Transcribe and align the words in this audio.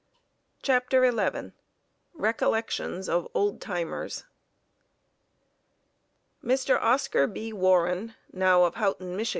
CHAPTER 0.63 1.05
XI 1.11 1.51
Recollections 2.15 3.07
of 3.07 3.27
"Old 3.35 3.61
Timers" 3.61 4.23
Mr. 6.43 6.81
Oscar 6.81 7.27
B. 7.27 7.53
Warren, 7.53 8.15
now 8.33 8.63
of 8.63 8.73
Houghton, 8.73 9.15
Mich. 9.15 9.29